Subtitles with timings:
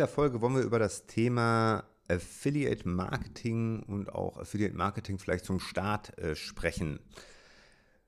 [0.00, 5.60] Dieser Folge wollen wir über das Thema Affiliate Marketing und auch Affiliate Marketing vielleicht zum
[5.60, 7.00] Start äh, sprechen.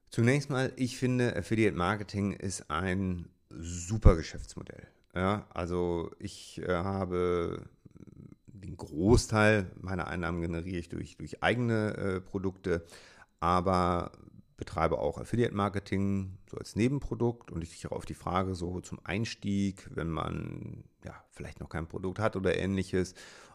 [0.09, 4.87] Zunächst mal, ich finde, Affiliate Marketing ist ein super Geschäftsmodell.
[5.15, 7.63] Ja, also ich äh, habe
[8.47, 12.87] den Großteil meiner Einnahmen generiere ich durch, durch eigene äh, Produkte,
[13.39, 14.13] aber
[14.57, 19.01] betreibe auch Affiliate Marketing so als Nebenprodukt und ich sichere auf die Frage so zum
[19.05, 23.15] Einstieg, wenn man ja vielleicht noch kein Produkt hat oder ähnliches,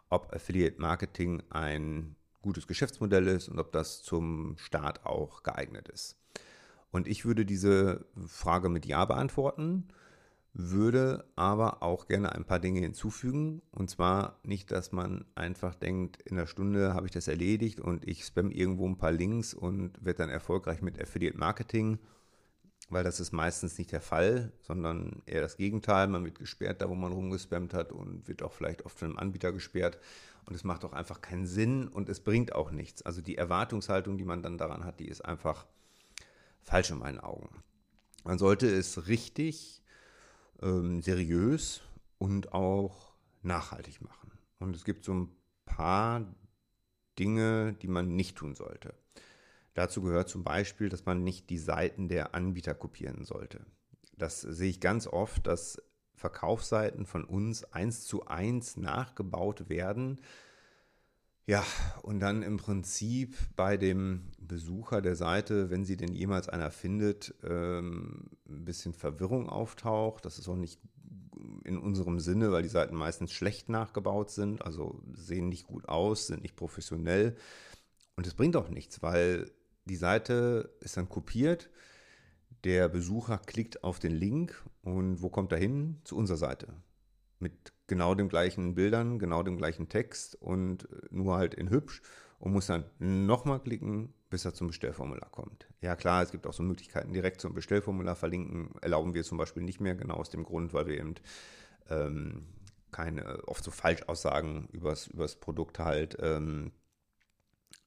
[0.09, 6.17] ob Affiliate Marketing ein gutes Geschäftsmodell ist und ob das zum Start auch geeignet ist.
[6.91, 9.87] Und ich würde diese Frage mit Ja beantworten,
[10.59, 13.61] würde aber auch gerne ein paar Dinge hinzufügen.
[13.71, 18.07] Und zwar nicht, dass man einfach denkt, in einer Stunde habe ich das erledigt und
[18.07, 21.99] ich spam irgendwo ein paar Links und werde dann erfolgreich mit Affiliate Marketing,
[22.89, 26.07] weil das ist meistens nicht der Fall, sondern eher das Gegenteil.
[26.07, 29.19] Man wird gesperrt, da wo man rumgespammt hat und wird auch vielleicht oft von einem
[29.19, 29.99] Anbieter gesperrt.
[30.47, 33.03] Und es macht auch einfach keinen Sinn und es bringt auch nichts.
[33.03, 35.67] Also die Erwartungshaltung, die man dann daran hat, die ist einfach
[36.63, 37.49] falsch in meinen Augen.
[38.23, 39.83] Man sollte es richtig,
[40.61, 41.81] ähm, seriös
[42.17, 44.31] und auch nachhaltig machen.
[44.59, 45.29] Und es gibt so ein
[45.65, 46.25] paar
[47.19, 48.93] Dinge, die man nicht tun sollte.
[49.73, 53.65] Dazu gehört zum Beispiel, dass man nicht die Seiten der Anbieter kopieren sollte.
[54.17, 55.81] Das sehe ich ganz oft, dass
[56.15, 60.19] Verkaufsseiten von uns eins zu eins nachgebaut werden
[61.47, 61.65] ja,
[62.03, 67.33] und dann im Prinzip bei dem Besucher der Seite, wenn sie denn jemals einer findet,
[67.41, 70.25] ähm, ein bisschen Verwirrung auftaucht.
[70.25, 70.81] Das ist auch nicht
[71.63, 76.27] in unserem Sinne, weil die Seiten meistens schlecht nachgebaut sind, also sehen nicht gut aus,
[76.27, 77.37] sind nicht professionell.
[78.17, 79.49] Und es bringt auch nichts, weil
[79.85, 81.69] die Seite ist dann kopiert.
[82.65, 86.01] Der Besucher klickt auf den Link und wo kommt er hin?
[86.03, 86.73] Zu unserer Seite.
[87.39, 92.01] Mit genau den gleichen Bildern, genau dem gleichen Text und äh, nur halt in hübsch
[92.39, 95.67] und muss dann nochmal klicken, bis er zum Bestellformular kommt.
[95.81, 99.63] Ja klar, es gibt auch so Möglichkeiten, direkt zum Bestellformular verlinken, erlauben wir zum Beispiel
[99.63, 101.15] nicht mehr, genau aus dem Grund, weil wir eben
[101.89, 102.47] ähm,
[102.91, 106.71] keine oft so Falschaussagen übers, übers Produkt halt ähm,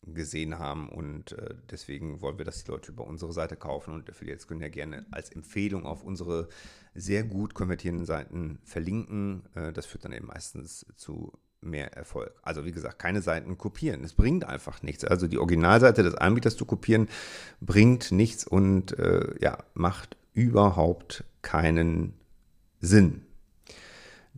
[0.02, 4.08] gesehen haben und äh, deswegen wollen wir, dass die Leute über unsere Seite kaufen und
[4.08, 6.48] Affiliates können ja gerne als Empfehlung auf unsere
[6.94, 9.42] sehr gut konvertierenden Seiten verlinken.
[9.54, 12.32] Äh, das führt dann eben meistens zu mehr Erfolg.
[12.42, 14.02] Also wie gesagt, keine Seiten kopieren.
[14.02, 15.04] Es bringt einfach nichts.
[15.04, 17.08] Also die Originalseite des Anbieters zu kopieren
[17.60, 22.14] bringt nichts und äh, ja, macht überhaupt keinen
[22.80, 23.26] Sinn.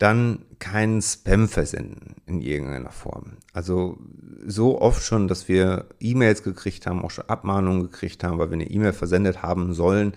[0.03, 3.37] Dann keinen Spam versenden in irgendeiner Form.
[3.53, 3.99] Also
[4.45, 8.55] so oft schon, dass wir E-Mails gekriegt haben, auch schon Abmahnungen gekriegt haben, weil wir
[8.55, 10.15] eine E-Mail versendet haben sollen,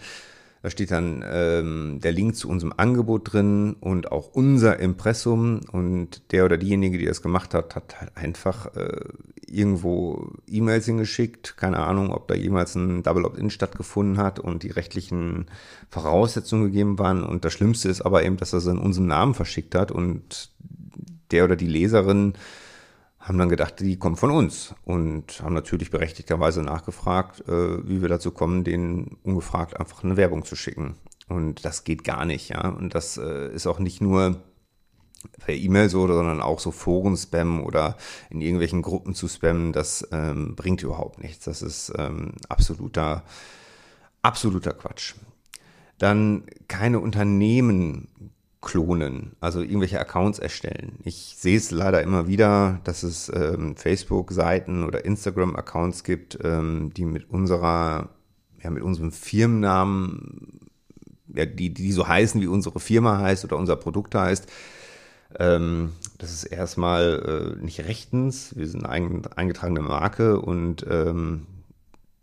[0.65, 5.61] da steht dann ähm, der Link zu unserem Angebot drin und auch unser Impressum.
[5.71, 9.01] Und der oder diejenige, die das gemacht hat, hat halt einfach äh,
[9.45, 11.55] irgendwo E-Mails hingeschickt.
[11.55, 15.51] Keine Ahnung, ob da jemals ein Double Opt-in stattgefunden hat und die rechtlichen
[15.91, 17.23] Voraussetzungen gegeben waren.
[17.23, 20.49] Und das Schlimmste ist aber eben, dass er es in unserem Namen verschickt hat und
[21.29, 22.33] der oder die Leserin
[23.25, 28.09] haben dann gedacht, die kommen von uns und haben natürlich berechtigterweise nachgefragt, äh, wie wir
[28.09, 30.95] dazu kommen, denen ungefragt einfach eine Werbung zu schicken.
[31.27, 32.69] Und das geht gar nicht, ja.
[32.69, 34.43] Und das äh, ist auch nicht nur
[35.39, 37.97] per E-Mail so, sondern auch so Foren-Spam oder
[38.29, 41.45] in irgendwelchen Gruppen zu spammen, das ähm, bringt überhaupt nichts.
[41.45, 43.23] Das ist ähm, absoluter,
[44.21, 45.15] absoluter Quatsch.
[45.97, 48.34] Dann keine Unternehmen
[48.65, 50.97] klonen, also irgendwelche Accounts erstellen.
[51.03, 57.05] Ich sehe es leider immer wieder, dass es ähm, Facebook-Seiten oder Instagram-Accounts gibt, ähm, die
[57.05, 58.09] mit unserer,
[58.61, 60.59] ja, mit unserem Firmennamen,
[61.33, 64.51] ja, die, die so heißen, wie unsere Firma heißt oder unser Produkt heißt.
[65.39, 68.57] Ähm, das ist erstmal äh, nicht rechtens.
[68.57, 71.45] Wir sind eine eingetragene Marke und ähm,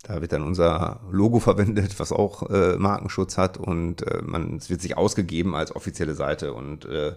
[0.03, 4.69] da wird dann unser Logo verwendet, was auch äh, Markenschutz hat und äh, man, es
[4.69, 7.13] wird sich ausgegeben als offizielle Seite und äh,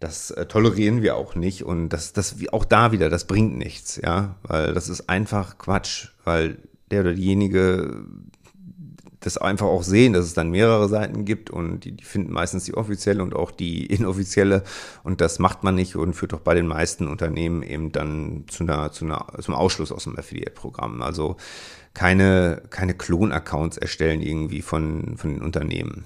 [0.00, 3.98] das äh, tolerieren wir auch nicht und das, das auch da wieder, das bringt nichts,
[4.02, 6.58] ja, weil das ist einfach Quatsch, weil
[6.90, 8.04] der oder diejenige,
[9.24, 12.64] das einfach auch sehen, dass es dann mehrere Seiten gibt und die, die, finden meistens
[12.64, 14.62] die offizielle und auch die inoffizielle
[15.02, 18.64] und das macht man nicht und führt doch bei den meisten Unternehmen eben dann zu
[18.64, 21.02] einer, zu einer, zum Ausschluss aus dem Affiliate-Programm.
[21.02, 21.36] Also
[21.94, 26.04] keine, keine Klon-Accounts erstellen irgendwie von, von den Unternehmen.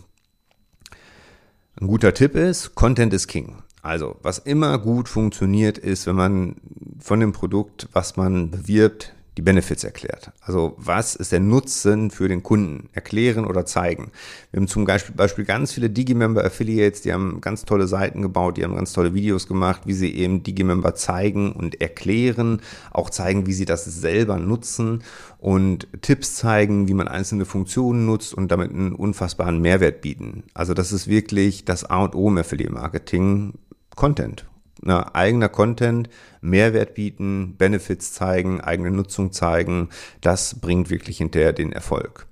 [1.81, 3.63] Ein guter Tipp ist, Content is King.
[3.83, 6.57] Also, was immer gut funktioniert, ist, wenn man
[6.99, 10.33] von dem Produkt, was man bewirbt, die Benefits erklärt.
[10.41, 12.89] Also was ist der Nutzen für den Kunden?
[12.93, 14.11] Erklären oder zeigen.
[14.51, 18.65] Wir haben zum Beispiel ganz viele Digimember Affiliates, die haben ganz tolle Seiten gebaut, die
[18.65, 23.53] haben ganz tolle Videos gemacht, wie sie eben Digimember zeigen und erklären, auch zeigen, wie
[23.53, 25.05] sie das selber nutzen
[25.39, 30.43] und Tipps zeigen, wie man einzelne Funktionen nutzt und damit einen unfassbaren Mehrwert bieten.
[30.53, 33.55] Also das ist wirklich das A und O im Affiliate Marketing.
[33.95, 34.49] Content
[34.83, 36.09] na, eigener Content,
[36.41, 39.89] Mehrwert bieten, Benefits zeigen, eigene Nutzung zeigen,
[40.21, 42.27] das bringt wirklich hinterher den Erfolg.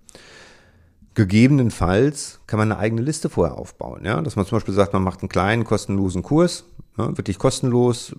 [1.14, 4.04] Gegebenenfalls kann man eine eigene Liste vorher aufbauen.
[4.04, 4.20] Ja?
[4.20, 6.64] Dass man zum Beispiel sagt, man macht einen kleinen kostenlosen Kurs,
[6.98, 8.14] ja, wirklich kostenlos.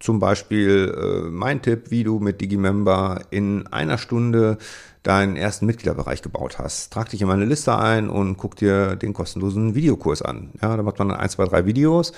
[0.00, 4.58] Zum Beispiel äh, mein Tipp, wie du mit Digimember in einer Stunde
[5.02, 6.92] deinen ersten Mitgliederbereich gebaut hast.
[6.92, 10.50] Trag dich in meine Liste ein und guck dir den kostenlosen Videokurs an.
[10.62, 12.12] Ja, da macht man dann ein, zwei, drei Videos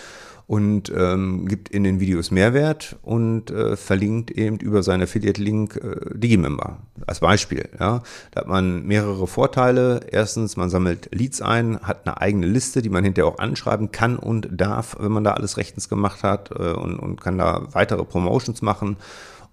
[0.46, 6.18] und ähm, gibt in den Videos Mehrwert und äh, verlinkt eben über seinen Affiliate-Link äh,
[6.18, 7.68] Digimember als Beispiel.
[7.80, 8.02] Ja.
[8.32, 10.00] Da hat man mehrere Vorteile.
[10.10, 14.16] Erstens, man sammelt Leads ein, hat eine eigene Liste, die man hinterher auch anschreiben kann
[14.16, 18.04] und darf, wenn man da alles rechtens gemacht hat äh, und, und kann da weitere
[18.04, 18.96] Promotions machen.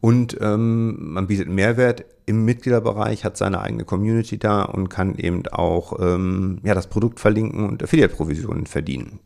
[0.02, 5.48] Und ähm, man bietet Mehrwert im Mitgliederbereich, hat seine eigene Community da und kann eben
[5.48, 9.20] auch ähm, ja, das Produkt verlinken und Affiliate-Provisionen verdienen.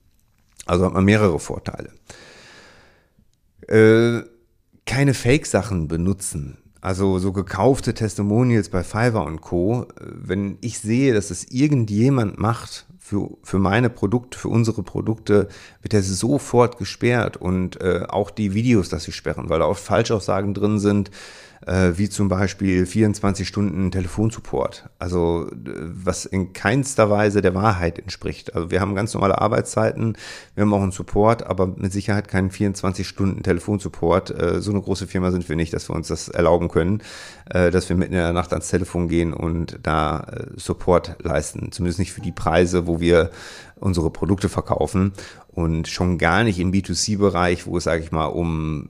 [0.65, 1.91] Also hat man mehrere Vorteile.
[3.67, 4.23] Äh,
[4.85, 6.57] keine Fake-Sachen benutzen.
[6.81, 9.87] Also so gekaufte Testimonials bei Fiverr und Co.
[9.99, 15.47] Wenn ich sehe, dass es irgendjemand macht für, für meine Produkte, für unsere Produkte,
[15.83, 19.83] wird er sofort gesperrt und äh, auch die Videos, dass sie sperren, weil da oft
[19.83, 21.11] Falschaussagen drin sind
[21.65, 24.89] äh, wie zum Beispiel 24 Stunden Telefonsupport.
[24.99, 28.55] Also was in keinster Weise der Wahrheit entspricht.
[28.55, 30.17] Also wir haben ganz normale Arbeitszeiten,
[30.55, 34.31] wir haben auch einen Support, aber mit Sicherheit keinen 24 Stunden Telefonsupport.
[34.31, 37.01] Äh, so eine große Firma sind wir nicht, dass wir uns das erlauben können,
[37.49, 41.71] äh, dass wir mitten in der Nacht ans Telefon gehen und da äh, Support leisten.
[41.71, 43.31] Zumindest nicht für die Preise, wo wir
[43.75, 45.13] unsere Produkte verkaufen
[45.47, 48.89] und schon gar nicht im B2C-Bereich, wo es, sage ich mal, um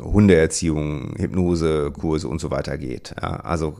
[0.00, 3.14] Hundeerziehung, Hypnose, Kurse und so weiter geht.
[3.20, 3.76] Ja, also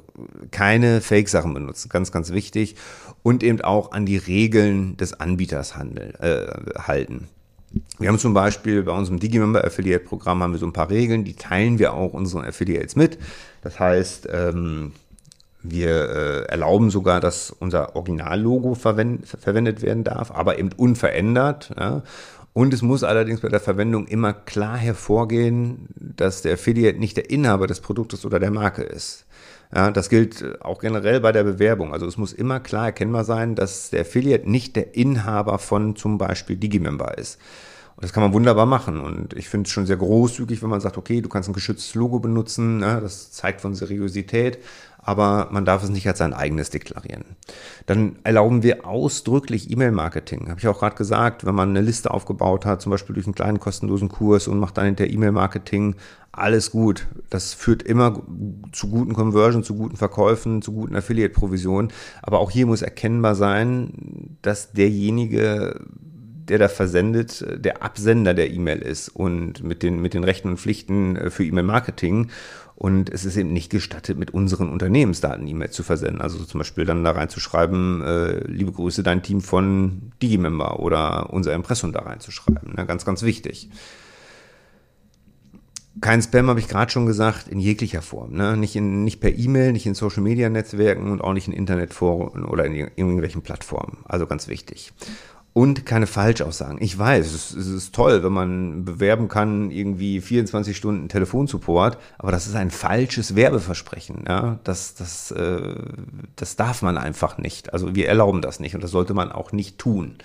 [0.51, 2.77] keine Fake-Sachen benutzen, ganz, ganz wichtig.
[3.23, 6.47] Und eben auch an die Regeln des Anbieters handeln, äh,
[6.79, 7.29] halten.
[7.99, 11.25] Wir haben zum Beispiel bei unserem Digimember Affiliate Programm haben wir so ein paar Regeln,
[11.25, 13.19] die teilen wir auch unseren Affiliates mit.
[13.63, 14.93] Das heißt, ähm,
[15.63, 21.71] wir äh, erlauben sogar, dass unser Originallogo verwend verwendet werden darf, aber eben unverändert.
[21.79, 22.03] Ja.
[22.53, 27.31] Und es muss allerdings bei der Verwendung immer klar hervorgehen, dass der Affiliate nicht der
[27.31, 29.25] Inhaber des Produktes oder der Marke ist.
[29.75, 31.93] Ja, das gilt äh, auch generell bei der Bewerbung.
[31.93, 36.19] Also es muss immer klar erkennbar sein, dass der Affiliate nicht der Inhaber von zum
[36.19, 37.39] Beispiel Digimember ist.
[37.97, 39.01] Und das kann man wunderbar machen.
[39.01, 41.95] Und ich finde es schon sehr großzügig, wenn man sagt, okay, du kannst ein geschütztes
[41.95, 42.79] Logo benutzen.
[42.79, 42.99] Ne?
[43.01, 44.59] Das zeigt von Seriosität
[45.03, 47.25] aber man darf es nicht als sein eigenes deklarieren.
[47.87, 50.49] Dann erlauben wir ausdrücklich E-Mail-Marketing.
[50.49, 53.35] Habe ich auch gerade gesagt, wenn man eine Liste aufgebaut hat, zum Beispiel durch einen
[53.35, 55.97] kleinen kostenlosen Kurs und macht dann hinter E-Mail-Marketing,
[56.31, 57.09] alles gut.
[57.31, 58.23] Das führt immer
[58.73, 61.93] zu guten Conversion, zu guten Verkäufen, zu guten Affiliate-Provisionen.
[62.23, 65.81] Aber auch hier muss erkennbar sein, dass derjenige
[66.49, 70.59] der da versendet, der Absender der E-Mail ist und mit den, mit den Rechten und
[70.59, 72.31] Pflichten für E-Mail-Marketing.
[72.83, 76.21] Und es ist eben nicht gestattet, mit unseren Unternehmensdaten E-Mail zu versenden.
[76.21, 81.55] Also zum Beispiel dann da reinzuschreiben, äh, liebe Grüße, dein Team von Digimember oder unser
[81.55, 82.75] Impressum da reinzuschreiben.
[82.75, 82.85] Ne?
[82.85, 83.71] Ganz, ganz wichtig.
[86.01, 88.33] Kein Spam habe ich gerade schon gesagt, in jeglicher Form.
[88.33, 88.57] Ne?
[88.57, 92.75] Nicht, in, nicht per E-Mail, nicht in Social-Media-Netzwerken und auch nicht in Internetforen oder in
[92.75, 93.99] irgendwelchen Plattformen.
[94.07, 94.93] Also ganz wichtig
[95.55, 96.79] und keine Falschaussagen.
[96.81, 102.47] Ich weiß, es, ist toll, wenn man bewerben kann, irgendwie 24 Stunden Telefonsupport, aber das
[102.47, 104.25] ist ein falsches Werbeversprechen.
[104.27, 104.59] Ja?
[104.65, 105.75] Das, das, äh,
[106.37, 107.73] das darf man einfach nicht.
[107.73, 110.17] Also wir erlauben das nicht und das sollte man auch nicht tun.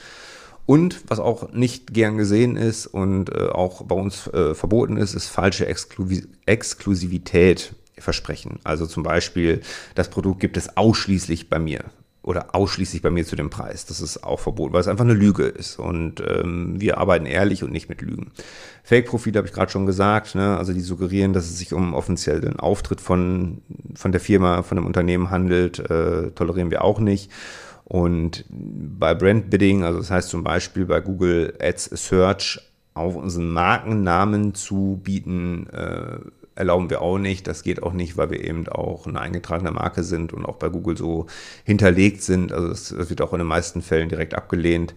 [0.65, 5.13] Und was auch nicht gern gesehen ist und äh, auch bei uns äh, verboten ist,
[5.13, 6.07] ist falsche Exklu
[6.45, 8.59] Exklusivität versprechen.
[8.63, 9.61] Also zum Beispiel,
[9.95, 11.85] das Produkt gibt es ausschließlich bei mir
[12.27, 13.85] oder ausschließlich bei mir zu dem Preis.
[13.85, 15.79] Das ist auch verboten, weil es einfach eine Lüge ist.
[15.79, 18.31] Und ähm, wir arbeiten ehrlich und nicht mit Lügen.
[18.83, 20.35] Fake-Profile habe ich gerade schon gesagt.
[20.35, 20.57] Ne?
[20.57, 23.61] Also die suggerieren, dass es sich um offiziellen Auftritt von,
[23.95, 25.79] von der Firma, von dem Unternehmen handelt.
[25.79, 27.31] Äh, tolerieren wir auch nicht.
[27.85, 32.59] Und bei Brand Bidding, also das heißt zum Beispiel bei Google Ads Search
[32.93, 36.17] auf unseren Markennamen zu bieten, äh,
[36.57, 37.47] erlauben wir auch nicht.
[37.47, 40.69] Das geht auch nicht, weil wir eben auch eine eingetragene Marke sind und auch bei
[40.69, 41.27] Google so
[41.63, 42.51] hinterlegt sind.
[42.51, 44.93] Also das, das wird auch in den meisten Fällen direkt abgelehnt.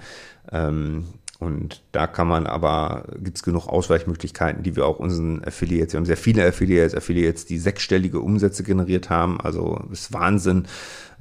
[0.50, 1.04] Ähm,
[1.40, 5.98] und da kann man aber, gibt es genug Ausweichmöglichkeiten, die wir auch unseren Affiliates, wir
[5.98, 10.66] haben sehr viele Affiliates, Affiliates, die sechsstellige Umsätze generiert haben, also ist Wahnsinn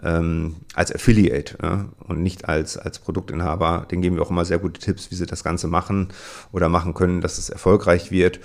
[0.03, 3.87] ähm, als Affiliate ja, und nicht als, als Produktinhaber.
[3.89, 6.09] Den geben wir auch immer sehr gute Tipps, wie sie das Ganze machen
[6.51, 8.41] oder machen können, dass es erfolgreich wird.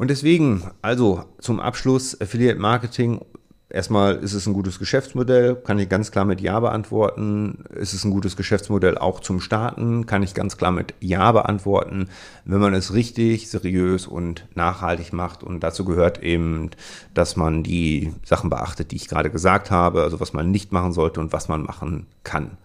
[0.00, 3.20] Und deswegen, also zum Abschluss, Affiliate Marketing
[3.68, 7.64] Erstmal ist es ein gutes Geschäftsmodell, kann ich ganz klar mit Ja beantworten.
[7.72, 12.08] Ist es ein gutes Geschäftsmodell auch zum Starten, kann ich ganz klar mit Ja beantworten,
[12.44, 15.44] wenn man es richtig, seriös und nachhaltig macht.
[15.44, 16.70] Und dazu gehört eben,
[17.14, 20.92] dass man die Sachen beachtet, die ich gerade gesagt habe, also was man nicht machen
[20.92, 22.56] sollte und was man machen kann.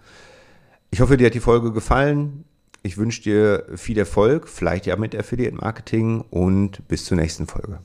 [0.89, 2.45] Ich hoffe, dir hat die Folge gefallen.
[2.85, 7.79] Ich wünsche dir viel Erfolg, vielleicht ja mit Affiliate Marketing und bis zur nächsten Folge.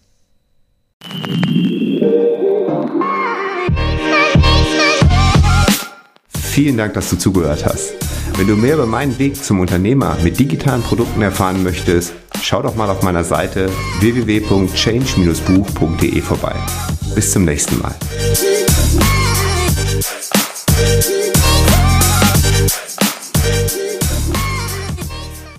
[6.28, 7.94] Vielen Dank, dass du zugehört hast.
[8.36, 12.76] Wenn du mehr über meinen Weg zum Unternehmer mit digitalen Produkten erfahren möchtest, schau doch
[12.76, 16.54] mal auf meiner Seite www.change-buch.de vorbei.
[17.14, 17.94] Bis zum nächsten Mal.